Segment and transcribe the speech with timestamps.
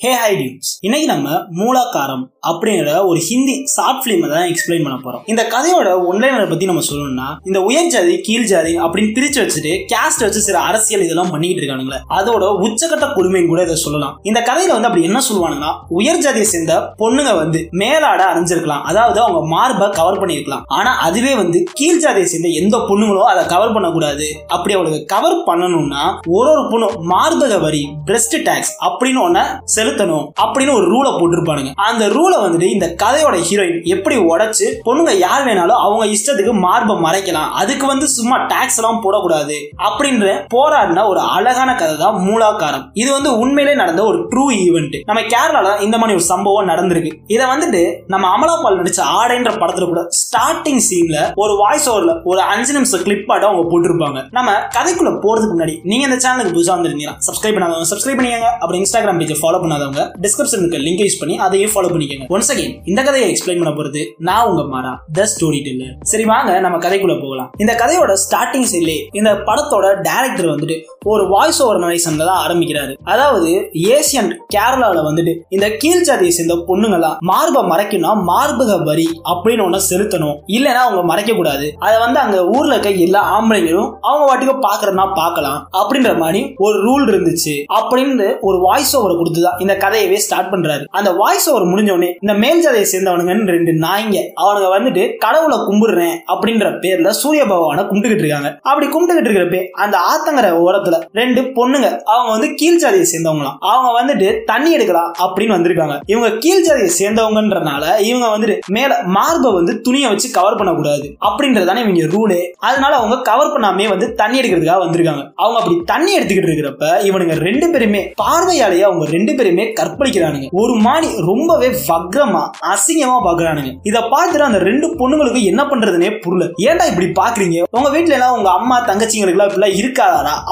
[0.00, 5.22] ஹே high dudes இன்னைக்கு நம்ம மூலாக்காரம் அப்படிங்கிற ஒரு ஹிந்தி ஷார்ட் ஃபிலிம் தான் எக்ஸ்பிளைன் பண்ண போறோம்.
[5.32, 10.24] இந்த கதையோட ஒன்லைனரை பத்தி நம்ம சொல்லணும்னா இந்த உயர் ஜாதி கீழ் ஜாதி அப்படின்னு பிரிச்சு வச்சுட்டு கேஸ்ட்
[10.26, 12.00] வச்சு சில அரசியல் இதெல்லாம் பண்ணிக்கிட்டு இருக்கானுங்களே.
[12.18, 14.14] அதோட உச்சகட்ட கொடுமைன்னு கூட இதை சொல்லலாம்.
[14.30, 19.42] இந்த கதையில வந்து அப்படி என்ன சொல்லுவானுங்கன்னா உயர் ஜாதியை சேர்ந்த பொண்ணுங்க வந்து மேலாட அணிஞ்சிருக்கலாம் அதாவது அவங்க
[19.54, 24.28] மார்பை கவர் பண்ணிருக்கலாம் ஆனா அதுவே வந்து கீழ் ஜாதியை சேர்ந்த எந்த பொண்ணுங்களோ அதை கவர் பண்ணக்கூடாது.
[24.54, 26.04] அப்படி அவளுக்கு கவர் பண்ணணும்னா
[26.38, 29.44] ஒரு ஒரு பொண்ணு மார்பக வரி பிரஸ்ட் டேக்ஸ் அப்படின்னு ஒன்ன
[29.76, 31.72] செலுத்தணும் அப்படின்னு ஒரு ரூலை போட்டிருப்பானுங்க.
[31.88, 37.50] அந்த ரூல் வந்துட்டு இந்த கதையோட ஹீரோயின் எப்படி உடைச்சு பொண்ணுங்க யார் வேணாலும் அவங்க இஷ்டத்துக்கு மார்பை மறைக்கலாம்.
[37.60, 39.56] அதுக்கு வந்து சும்மா டாக்ஸ் எல்லாம் போடக்கூடாது.
[39.88, 42.84] அப்படின்ற போராடின ஒரு அழகான கதை தான் மூலாக்காரம்.
[43.02, 47.12] இது வந்து உண்மையிலே நடந்த ஒரு ட்ரூ ஈவெண்ட் நம்ம கேரளால இந்த மாதிரி ஒரு சம்பவம் நடந்திருக்கு.
[47.34, 47.82] இதை வந்துட்டு
[48.14, 53.32] நம்ம அமலாபால் நடிச்ச ஆடைன்ற படத்துல கூட ஸ்டார்டிங் சீன்ல ஒரு வாய்ஸ் ஓவர்ல ஒரு அஞ்சு நிமிஷம் கிளிப்
[53.32, 54.18] ஆட்டம் அவங்க போட்டிருப்பாங்க.
[54.38, 58.50] நம்ம கதைக்குள்ள போறதுக்கு முன்னாடி நீங்க இந்த சேனலுக்கு புதுசா வந்திருந்தீங்கன்னா சப்ஸ்கிரைப் பண்ணாதவங்க சப்ஸ்கிரைப் பண்ணிக்கங்க.
[58.60, 62.19] அப்புறம் இன்ஸ்டாகிராம் பேஜை ஃபாலோ பண்ணாதவங்க டிஸ்கிரிப்ஷன் இருக்க லிங்க் யூஸ் பண்ணி அதையும் ஃபாலோ பண்ணிக்கங்க.
[62.28, 66.60] ஒன்ஸ் அகைன் இந்த கதையை எக்ஸ்பிளைன் பண்ண போறது நான் உங்க மாறா த ஸ்டோரி டெல்லர் சரி வாங்க
[66.60, 67.50] நம்ம கதைக்குள்ள போகலாம்.
[67.58, 72.96] இந்த கதையோட ஸ்டார்டிங் சைட்லே இந்த படத்தோட டைரக்டர் வந்துட்டு ஒரு வாய்ஸ் ஓவர் நரேஷன்ல தான் ஆரம்பிக்கிறாரு.
[73.04, 79.80] அதாவது ஏசியன் கேரளால வந்துட்டு இந்த கீழ் ஜாதியை சேர்ந்த பொண்ணுங்களா மார்பை மறைக்கணும்னா மார்பக வரி அப்படின்னு ஒண்ணு
[79.90, 80.38] செலுத்தணும்.
[80.46, 81.74] இல்லைன்னா அவங்க மறைக்க கூடாது.
[81.78, 85.68] அதை வந்து அங்க ஊர்ல இருக்க எல்லா ஆம்பளைங்களும் அவங்க வாட்டுக்கு பாக்குறதுனா பார்க்கலாம்.
[85.72, 87.54] அப்படின்ற மாதிரி ஒரு ரூல் இருந்துச்சு.
[87.74, 90.84] அப்படின்னு ஒரு வாய்ஸ் ஓவரை கொடுத்துதான் இந்த கதையவே ஸ்டார்ட் பண்றாரு.
[90.84, 94.18] அந்த வாய்ஸ் ஓவர் முடிஞ்ச உடனே இந்த மேல் ஜாதையை சேர்ந்தவனுங்கன்னு ரெண்டு நாய்ங்க.
[94.42, 98.58] அவனுங்க வந்துட்டு கடவுளை கும்பிடுறேன் அப்படின்ற பேர்ல சூரிய பகவானை கும்பிட்டுக்கிட்டு இருக்காங்க.
[98.62, 103.56] அப்படி கும்பிட்டுக்கிட்டு இருக்கிறப்ப அந்த ஆத்தங்கர ஓரத்துல ரெண்டு பொண்ணுங்க அவங்க வந்து கீழ் ஜாதியை சேர்ந்தவங்களாம்.
[103.58, 105.96] அவங்க வந்துட்டு தண்ணி எடுக்கலாம் அப்படின்னு வந்திருக்காங்க.
[106.06, 112.08] இவங்க கீழ் ஜாதியை சேர்ந்தவங்கன்றனால இவங்க வந்துட்டு மேல மார்பை வந்து துணியை வச்சு கவர் பண்ணக்கூடாது அப்படின்றதானே இவங்க
[112.16, 115.22] ரூலு அதனால அவங்க கவர் பண்ணாமே வந்து தண்ணி எடுக்கிறதுக்காக வந்திருக்காங்க.
[115.34, 120.48] அவங்க அப்படி தண்ணி எடுத்துக்கிட்டு இருக்கிறப்ப இவனுங்க ரெண்டு பேருமே பார்வையாலேயே அவங்க ரெண்டு பேருமே கற்பழிக்கிறானுங்க.
[120.52, 121.68] ஒரு மாடி ரொம்பவே
[122.00, 126.52] பக்கமா அசிங்கமா பாக்குறானுங்க இத பார்த்துட்டு அந்த ரெண்டு பொண்ணுங்களுக்கு என்ன பண்றதுனே புரியல.
[126.56, 129.88] ஏன்டா இப்படி பாக்குறீங்க உங்க வீட்டுல எல்லாம் உங்க அம்மா தங்கச்சிங்களுக்கு எல்லாம் இப்படிலாம்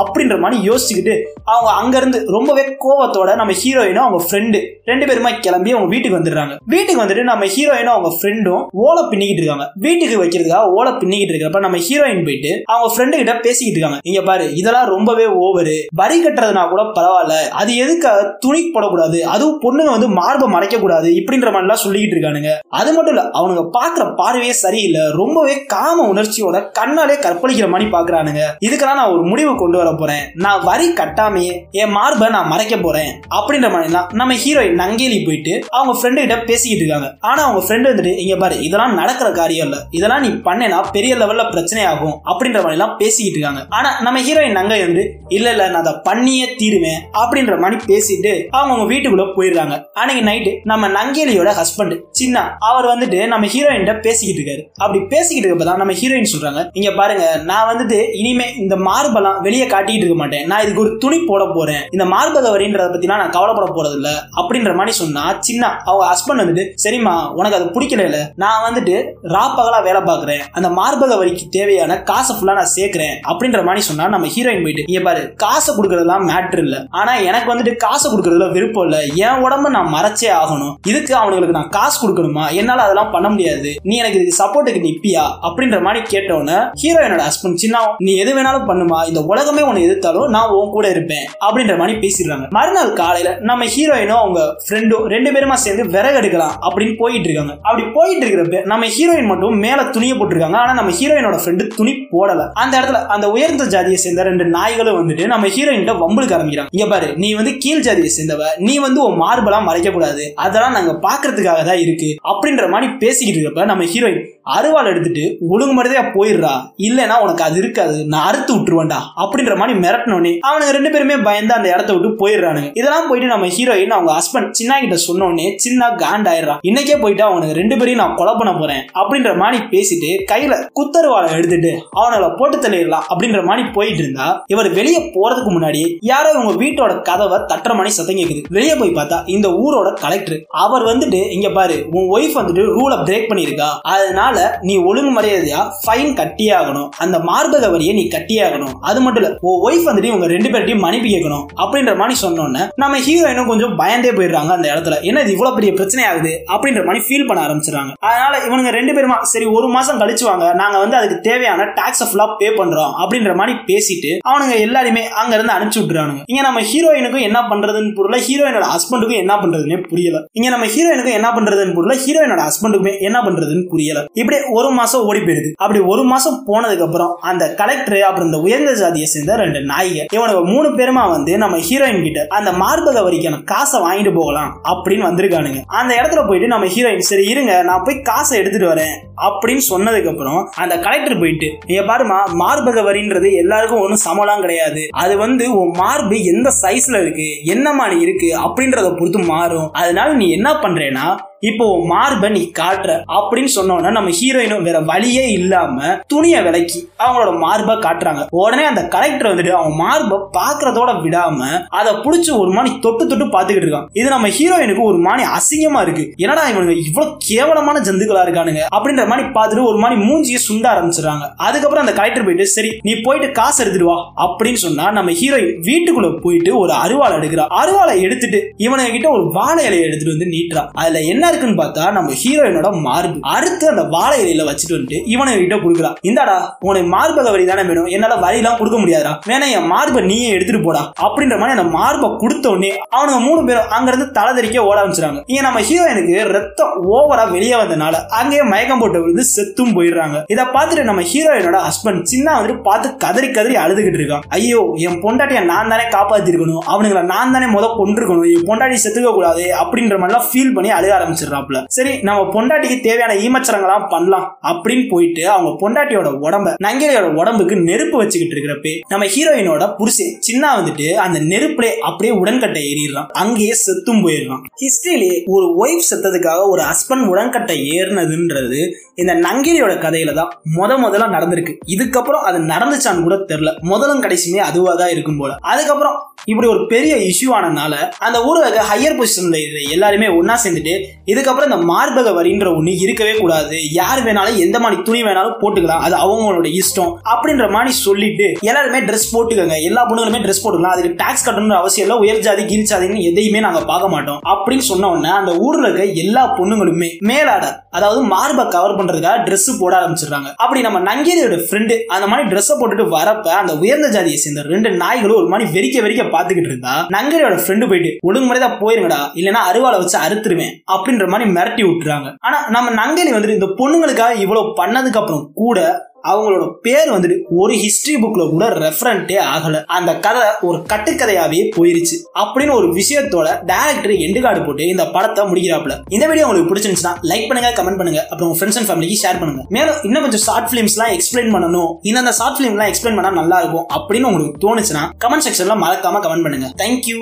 [0.01, 1.15] அப்படின்ற மாதிரி யோசிச்சுக்கிட்டு
[1.45, 6.57] அவங்க அங்க இருந்து ரொம்பவே கோவத்தோட நம்ம ஹீரோயினும் அவங்க ஃப்ரெண்டு ரெண்டு பேருமா கிளம்பி அவங்க வீட்டுக்கு வந்துடுறாங்க.
[6.67, 9.71] வீட்டுக்கு வந்துட்டு நம்ம ஹீரோயினும் அவங்க ஃப்ரெண்டும் ஓலை பின்னிக்கிட்டு இருக்காங்க.
[9.75, 13.99] வீட்டுக்கு வைக்கிறதுக்காக ஓலை பின்னிக்கிட்டு இருக்கிறப்ப நம்ம ஹீரோயின் போயிட்டு அவங்க ஃப்ரெண்டு கிட்ட பேசிக்கிட்டு இருக்காங்க.
[14.03, 17.49] இங்க பாரு இதெல்லாம் ரொம்பவே ஓவரு வரி கட்டுறதுனா கூட பரவாயில்ல.
[17.49, 18.37] அது எதுக்காக?
[18.41, 19.21] துணி போடக்கூடாது.
[19.21, 22.51] அதுவும் பொண்ணுங்க வந்து மார்பை மறைக்க கூடாது அப்படின்ற மாதிரிலாம் சொல்லிக்கிட்டு இருக்கானுங்க.
[22.69, 25.01] அது மட்டும் இல்ல அவனுங்க பாக்குற பார்வையே சரியில்லை.
[25.13, 28.43] ரொம்பவே காம உணர்ச்சியோட கண்ணாலே கற்பழிக்கிற மாதிரி பாக்குறானுங்க.
[28.67, 30.31] இதுக்கெல்லாம் நான் ஒரு முடிவு கொண்டு வர போறேன்.
[30.35, 33.21] நான் வரி கட்டாமையே என் மார்பை நான் மறைக்க போறேன்.
[33.31, 37.17] அப்படின்ற மாதிரிலாம் நம்ம ஹீரோயின் நங்கேலி போயிட்டு அவங்க ஃப்ரெண்டு கிட்ட பேசிக்கிட்டு இருக்காங்க.
[37.21, 39.81] ஆனா அவங்க ஃப்ரெண்டு வந்துட்டு இங்க பாரு இதெல்லாம் நடக்கிற காரியம் இல்ல.
[39.91, 42.21] இதெல்லாம் நீ பண்ணேனா பெரிய லெவல்ல பிரச்சனை ஆகும்.
[42.25, 43.67] அப்படின்ற மாதிரி எல்லாம் பேசிக்கிட்டு இருக்காங்க.
[43.69, 47.01] ஆனா நம்ம ஹீரோயின் நங்கை வந்து இல்ல இல்ல நான் அதை பண்ணியே தீருவேன்.
[47.13, 49.85] அப்படின்ற மாதிரி பேசிட்டு அவங்க அவங்க வீட்டுக்குள்ள போயிடுறாங்க.
[49.93, 50.89] அன்னைக்கு நைட்டு நம்ம
[51.29, 52.37] நங்கேலியோட ஹஸ்பண்ட் சின்ன
[52.69, 54.63] அவர் வந்துட்டு நம்ம ஹீரோயின் பேசிக்கிட்டு இருக்காரு.
[54.85, 56.61] அப்படி பேசிக்கிட்டு இருக்கப்பதான் நம்ம ஹீரோயின் சொல்றாங்க.
[56.73, 60.47] இங்க பாருங்க நான் வந்துட்டு இனிமே இந்த மார்பெல்லாம் வெளியே காட்டிக்கிட்டு இருக்க மாட்டேன்.
[60.47, 61.83] நான் இதுக்கு ஒரு துணி போட போறேன்.
[61.91, 66.65] இந்த மார்பக வரின்றத பத்திலாம் நான் கவலைப்பட போறது இல்ல அப்படின்ற மாதிரி சொன்னா சின்ன அவங்க ஹஸ்பண்ட் வந்துட்டு
[66.85, 68.21] சரிம்மா உனக்கு அது பிடிக்கல இல்ல.
[68.45, 68.97] நான் வந்துட்டு
[69.37, 73.17] ராப்பகலா வேலை பாக்குறேன் அந்த மார்பக வரிக்கு தேவையான காசை ஃபுல்லா நான் சேர்க்கிறேன்.
[73.31, 76.77] அப்படின்ற மாதிரி சொன்னா நம்ம ஹீரோயின் போயிட்டு இங்க பாரு காசை கொடுக்கறதுலாம் மேட்ரு இல்ல.
[77.01, 78.99] ஆனா எனக்கு வந்துட்டு காசை கொடுக்கறதுல விருப்பம் இல்ல.
[79.27, 80.75] என் உடம்ப நான் மறைச்சே ஆகணும்.
[80.87, 82.51] இதுக்கு அவனுங்களுக்கு நான் காசு கொடுக்கணுமா?
[82.51, 83.77] என்னால அதெல்லாம் பண்ண முடியாது.
[83.83, 85.25] நீ எனக்கு இதுக்கு சப்போர்ட்டுக்கு நிப்பியா?
[85.43, 89.07] அப்படின்ற மாதிரி கேட்டவொன்னே ஹீரோயினோட ஹஸ்பண்ட் சின்ன நீ எது வேணாலும் பண்ணுமா?
[89.07, 91.27] இந்த உலகமே உன்னை எதிர்த்தாலும் நான் உன் கூட இருப்பேன்.
[91.47, 92.51] அப்படின்ற மாதிரி பேசிடுறாங்க.
[92.51, 97.55] மறுநாள் காலையில நம்ம ஹீரோயினும் அவங்க ஃப்ரெண்டும் ரெண்டு பேருமா சேர்ந்து விறகு எடுக்கலாம் அப்படின்னு போயிட்டு இருக்காங்க.
[97.63, 100.59] அப்படி போயிட்டு இருக்கிறப்ப நம்ம ஹீரோயின் மட்டும் மேல துணியை போட்டிருக்காங்க.
[100.63, 102.51] ஆனா நம்ம ஹீரோயினோட ஃப்ரெண்டு துணி போடல.
[102.53, 106.67] அந்த இடத்துல அந்த உயர்ந்த ஜாதியை சேர்ந்த ரெண்டு நாய்களும் வந்துட்டு நம்ம ஹீரோயின் வம்புக்கு ஆரம்பிக்கிறாங்க.
[106.71, 110.98] இங்க பாரு நீ வந்து கீழ் ஜாதியை சேர்ந்தவ நீ வந்து உன் மார்பெல்லாம் மறைக்க கூடாது அதெல்லாம் நாங்க
[111.01, 114.23] பார்க்கறதுக்காக தான் இருக்கு அப்படின்ற மாதிரி பேசிக்கிட்டு இருக்கப்ப நம்ம ஹீரோயின்
[114.57, 116.53] அருவாள் எடுத்துட்டு ஒழுங்கு மாதிரியா போயிடுறா.
[116.87, 118.05] இல்லைன்னா உனக்கு அது இருக்காது.
[118.07, 119.01] நான் அறுத்து விட்டுருவேன்டா.
[119.17, 122.71] அப்படின்ற மாதிரி மிரட்டினோடனே அவனுக்கு ரெண்டு பேருமே பயந்து அந்த இடத்த விட்டு போயிடுறானுங்க.
[122.75, 127.55] இதெல்லாம் போயிட்டு நம்ம ஹீரோயின் அவங்க ஹஸ்பண்ட் சின்ன கிட்ட சொன்னோடனே சின்ன காண்ட் ஆயிடுறான் இன்னைக்கே போயிட்டு அவனுக்கு
[127.55, 128.83] ரெண்டு பேரையும் நான் கொலை பண்ண போறேன்.
[129.01, 133.07] அப்படின்ற மாதிரி பேசிட்டு கையில குத்தருவாளை எடுத்துட்டு அவனை போட்டு தள்ளிடலாம்.
[133.15, 138.17] அப்படின்ற மாதிரி போயிட்டு இருந்தா இவர் வெளியே போறதுக்கு முன்னாடி யாரோ இவங்க வீட்டோட கதவை தட்டுற மாதிரி சத்தம்
[138.17, 138.43] கேக்குது.
[138.49, 143.31] வெளியே போய் பார்த்தா இந்த ஊரோட கலெக்டர் அவர் வந்துட்டு இங்க பாரு உன் ஒய்ஃப் வந்துட்டு ரூலை பிரேக்
[143.31, 149.01] பண்ணிருக்கா அதனால நீ ஒழுங்கு மரியாதையா ஃபைன் கட்டியே ஆகணும் அந்த மார்பக வரியை நீ கட்டியே ஆகணும் அது
[149.01, 151.45] மட்டும் இல்ல உன் ஒய்ஃப் வந்துட்டு இவங்க ரெண்டு பேர்ட்டையும் மன்னிப்பு கேட்கணும்.
[151.63, 154.97] அப்படின்ற மாதிரி சொன்னோன்னே நம்ம ஹீரோயினும் கொஞ்சம் பயந்தே போயிடுறாங்க அந்த இடத்துல.
[155.03, 157.93] என்ன இது இவ்வளவு பெரிய பிரச்சனை ஆகுது அப்படின்ற மாதிரி ஃபீல் பண்ண ஆரம்பிச்சிடறாங்க.
[158.01, 160.53] அதனால இவனுங்க ரெண்டு பேருமா சரி ஒரு மாசம் கழிச்சு வாங்க.
[160.55, 162.93] நாங்க வந்து அதுக்கு தேவையான டாக்ஸ் ஃபுல்லா பே பண்றோம்.
[163.03, 166.23] அப்படின்ற மாதிரி பேசிட்டு அவனுங்க எல்லாருமே அங்க இருந்து அனுப்பிச்சு விட்டுறானுங்க.
[166.27, 168.19] இங்க நம்ம ஹீரோயினுக்கும் என்ன பண்றதுன்னு புரியல.
[168.27, 170.27] ஹீரோயினோட ஹஸ்பண்டுக்கும் என்ன பண்றதுன்னே புரியல.
[170.33, 171.97] இங்க நம்ம ஹீரோயினுக்கும் என்ன பண்றதுன்னு புரியல.
[172.05, 174.05] ஹீரோயினோட ஹஸ்பண்டுக்குமே என்ன பண்றதுன்னு புரியல.
[174.23, 175.51] இப்படி ஒரு மாசம் ஓடி போயிடுது.
[175.63, 180.43] அப்படி ஒரு மாசம் போனதுக்கு அப்புறம் அந்த கலெக்டர் அப்புறம் இந்த உயர்ந்த ஜாதியை சேர்ந்த ரெண்டு நாய்க இவனுக்கு
[180.53, 185.61] மூணு பேருமா வந்து நம்ம ஹீரோயின் கிட்ட அந்த மார்பக வரிக்கான காசை வாங்கிட்டு போகலாம் அப்படின்னு வந்திருக்கானுங்க.
[185.81, 190.41] அந்த இடத்துல போயிட்டு நம்ம ஹீரோயின் சரி இருங்க நான் போய் காசை எடுத்துட்டு வரேன் அப்படின்னு சொன்னதுக்கு அப்புறம்
[190.57, 194.83] அந்த கலெக்டர் போயிட்டு நீங்க பாருமா மார்பக வரின்றது எல்லாருக்கும் ஒன்றும் சமலாம் கிடையாது.
[195.03, 199.69] அது வந்து உன் மார்பு எந்த சைஸ்ல இருக்கு என்ன மாதிரி இருக்கு அப்படின்றத பொறுத்து மாறும்.
[199.73, 201.07] அதனால நீ என்ன பண்றேன்னா
[201.47, 207.75] இப்போ மார்பை நீ காட்டுற அப்படின்னு சொன்னோன்னா நம்ம ஹீரோயினும் வேற வழியே இல்லாம துணியை விலக்கி அவங்களோட மார்பை
[207.85, 208.23] காட்டுறாங்க.
[208.41, 211.41] உடனே அந்த கலெக்டர் வந்துட்டு அவன் மார்பை பாக்குறதோட விடாம
[211.81, 213.87] அதை புடிச்சு ஒரு மாதிரி தொட்டு தொட்டு பாத்துக்கிட்டு இருக்கான்.
[214.01, 216.05] இது நம்ம ஹீரோயினுக்கு ஒரு மாதிரி அசிங்கமா இருக்கு.
[216.25, 221.25] என்னடா இவனுங்க இவ்வளவு கேவலமான ஜந்துக்களா இருக்கானுங்க அப்படின்ற மாதிரி பார்த்துட்டு ஒரு மாதிரி மூஞ்சியை சுண்ட ஆரம்பிச்சிடுறாங்க.
[221.49, 226.11] அதுக்கப்புறம் அந்த கலெக்டர் போயிட்டு சரி நீ போயிட்டு காசு எடுத்துட்டு வா அப்படின்னு சொன்னா நம்ம ஹீரோயின் வீட்டுக்குள்ள
[226.27, 227.47] போயிட்டு ஒரு அருவாளை எடுக்கிறா.
[227.63, 230.65] அருவாளை எடுத்துட்டு இவனுங்க கிட்ட ஒரு வாழை இலையை எடுத்துட்டு வந்து நீட்டுறா.
[230.83, 233.17] அதுல என்ன என்ன இருக்குன்னு பார்த்தா நம்ம ஹீரோயினோட மார்பு.
[233.33, 235.91] அடுத்து அந்த வாழை இலையில வச்சுட்டு வந்துட்டு இவனை கிட்ட கொடுக்குறா.
[236.09, 236.37] இந்தாடா
[236.69, 237.89] உனக்கு மார்பக வரி தானே வேணும்.
[237.97, 240.83] என்னால வரி எல்லாம் கொடுக்க முடியாதா வேணா என் மார்பை நீயே எடுத்துட்டு போடா.
[241.07, 245.63] அப்படின்ற மாதிரி அந்த மார்பை கொடுத்த உடனே அவனுங்க மூணு பேரும் அங்கிருந்து தலை ஓட ஆரம்பிச்சிடாங்க இங்க நம்ம
[245.71, 250.17] ஹீரோயினுக்கு ரத்தம் ஓவரா வெளியே வந்தனால அங்கேயே மயக்கம் போட்டு விழுந்து செத்தும் போயிடுறாங்க.
[250.35, 254.25] இதை பார்த்துட்டு நம்ம ஹீரோயினோட ஹஸ்பண்ட் சின்ன வந்துட்டு பார்த்து கதறி கதறி அழுதுகிட்டு இருக்கான்.
[254.39, 256.65] ஐயோ என் பொண்டாட்டியை நான் தானே காப்பாத்திருக்கணும்.
[256.73, 261.65] அவனுங்களை நான் தானே முத கொண்டிருக்கணும் என் பொண்டாட்டி செத்துக்க கூடாது அப்படின்ற மாதிரிலாம் ஃபீல் பண்ணி அழுக ஆரம்பிச்சிடுறாப்ல
[261.67, 268.37] சரி நம்ம பொண்டாட்டிக்கு தேவையான ஈமச்சரங்களாம் பண்ணலாம் அப்படின்னு போயிட்டு அவங்க பொண்டாட்டியோட உடம்ப நங்கிரியோட உடம்புக்கு நெருப்பு வச்சுக்கிட்டு
[268.37, 273.09] இருக்கிறப்ப நம்ம ஹீரோயினோட புருஷன் சின்ன வந்துட்டு அந்த நெருப்புலே அப்படியே உடன்கட்டை ஏறிடுறான்.
[273.09, 274.43] அங்கேயே செத்தும் போயிடுறான்.
[274.63, 278.61] ஹிஸ்டரியிலே ஒரு ஒய்ஃப் செத்ததுக்காக ஒரு ஹஸ்பண்ட் உடன்கட்டை ஏறினதுன்றது
[278.95, 281.53] இந்த நங்கிரியோட கதையில தான் முத முதல்ல நடந்திருக்கு.
[281.67, 283.59] இதுக்கப்புறம் அது நடந்துச்சான்னு கூட தெரியல.
[283.61, 285.35] முதலும் கடைசியுமே அதுவாக தான் இருக்கும் போல.
[285.41, 290.75] அதுக்கப்புறம் இப்படி ஒரு பெரிய இஷ்யூ ஆனதுனால அந்த ஊரக ஹையர் பொசிஷன்ல எல்லாருமே ஒன்னா சேர்ந்துட்டு
[291.09, 293.73] இதுக்கப்புறம் இந்த மார்பக வரின்ற ஒண்ணு இருக்கவே கூடாது.
[293.73, 295.81] யார் வேணாலும் எந்த மாதிரி துணி வேணாலும் போட்டுக்கலாம்.
[295.81, 296.95] அது அவங்களோட இஷ்டம்.
[297.05, 299.63] அப்படின்ற மாதிரி சொல்லிட்டு எல்லாருமே ட்ரெஸ் போட்டுக்கோங்க.
[299.63, 300.71] எல்லா பொண்ணுகளுமே ட்ரெஸ் போட்டுக்கலாம்.
[300.71, 302.03] அதுக்கு டாக்ஸ் கட்டணும்னு அவசியம் இல்லை.
[302.03, 304.21] உயர் ஜாதி கீழ் ஜாதின்னு எதையுமே நாங்க பார்க்க மாட்டோம்.
[304.25, 309.77] அப்படின்னு சொன்ன உடனே அந்த ஊர்ல இருக்க எல்லா பொண்ணுங்களுமே மேலாட அதாவது மார்பை கவர் பண்றதுக்காக ட்ரெஸ் போட
[309.77, 310.35] ஆரம்பிச்சிடுறாங்க.
[310.37, 315.17] அப்படி நம்ம நங்கேரியோட ஃப்ரெண்டு அந்த மாதிரி ட்ரெஸ் போட்டுட்டு வரப்ப அந்த உயர்ந்த ஜாதியை சேர்ந்த ரெண்டு நாய்களும்
[315.17, 318.97] ஒரு மாதிரி வெறிக்க வெறிக்க பாத்துக்கிட்டு இருந்தா நங்கரியோட ஃப்ரெண்டு போயிட்டு ஒழுங்குமுறைதான் போயிருங்கடா.
[319.15, 320.51] இல்லைன்னா அருவாளை வச்சு அறுத்துருவேன்.
[320.99, 322.09] அப்படின்ற மாதிரி மிரட்டி விட்டுறாங்க.
[322.27, 325.61] ஆனா நம்ம நங்கேலி வந்துட்டு இந்த பொண்ணுங்களுக்காக இவ்வளவு பண்ணதுக்கு அப்புறம் கூட
[326.09, 329.57] அவங்களோட பேர் வந்துட்டு ஒரு ஹிஸ்டரி புக்ல கூட ரெஃபரண்டே ஆகல.
[329.77, 331.97] அந்த கதை ஒரு கட்டுக்கதையாவே போயிருச்சு.
[332.21, 337.27] அப்படின்னு ஒரு விஷயத்தோட டேரக்டர் எண்டு கார்டு போட்டு இந்த படத்தை முடிக்கிறாப்ல இந்த வீடியோ உங்களுக்கு பிடிச்சிருந்துச்சுன்னா லைக்
[337.31, 338.03] பண்ணுங்க கமெண்ட் பண்ணுங்க.
[338.11, 339.45] அப்புறம் ஃப்ரெண்ட்ஸ் அண்ட் ஃபேமிலிக்கு ஷேர் பண்ணுங்க.
[339.57, 341.73] மேலும் இன்னும் கொஞ்சம் ஷார்ட் ஃபிலிம்ஸ்லாம் எக்ஸ்பிளைன் பண்ணணும்.
[341.91, 346.51] இந்த ஷார்ட் ஃபிலிம்லாம் எக்ஸ்பிளைன் பண்ணா நல்லா இருக்கும் அப்படின்னு உங்களுக்கு தோணுச்சுன்னா கமெண்ட் செக்ஷன்ல மறக்காம கமெண்ட் பண்ணுங்க.
[346.65, 347.01] தேங்க்யூ